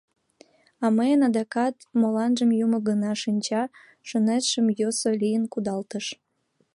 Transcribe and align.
А 0.83 0.85
мыйын 0.97 1.21
адакат, 1.27 1.75
моланжым 1.99 2.49
юмо 2.65 2.77
гына 2.89 3.11
шинча, 3.23 3.63
чоныштем 4.07 4.65
йӧсӧ 4.79 5.09
лийын 5.21 5.43
кудалтыш. 5.53 6.05